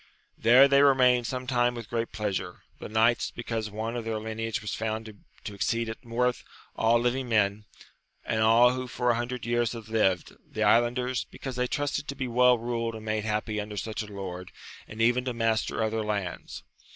There 0.35 0.67
they 0.67 0.81
remained 0.81 1.27
some 1.27 1.45
time 1.45 1.75
with 1.75 1.87
great 1.87 2.11
pleasure; 2.11 2.63
the 2.79 2.89
knights, 2.89 3.29
because 3.29 3.69
one 3.69 3.95
of 3.95 4.03
their 4.03 4.17
lineage 4.17 4.59
was 4.59 4.73
found 4.73 5.13
to 5.43 5.53
exceed 5.53 5.89
in 5.89 6.09
worth 6.09 6.43
aU 6.75 6.97
living 6.97 7.29
men, 7.29 7.65
and 8.25 8.41
all 8.41 8.71
who 8.73 8.87
for 8.87 9.11
a 9.11 9.15
hundred 9.15 9.45
years 9.45 9.73
had 9.73 9.89
lived: 9.89 10.37
the 10.43 10.63
islanders, 10.63 11.25
because 11.29 11.55
they 11.55 11.67
trusted 11.67 12.07
to 12.07 12.15
be 12.15 12.27
well 12.27 12.57
ruled 12.57 12.95
and 12.95 13.05
made 13.05 13.25
happy 13.25 13.61
under 13.61 13.77
such 13.77 14.01
a 14.01 14.07
lord, 14.11 14.51
and 14.87 15.03
even 15.03 15.23
to 15.25 15.35
master 15.35 15.83
other 15.83 16.01
lands. 16.03 16.63